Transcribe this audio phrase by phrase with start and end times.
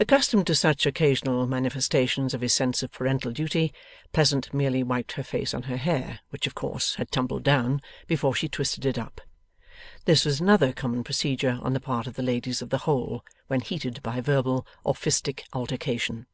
[0.00, 3.72] Accustomed to such occasional manifestations of his sense of parental duty,
[4.12, 8.34] Pleasant merely wiped her face on her hair (which of course had tumbled down) before
[8.34, 9.20] she twisted it up.
[10.06, 13.60] This was another common procedure on the part of the ladies of the Hole, when
[13.60, 16.26] heated by verbal or fistic altercation.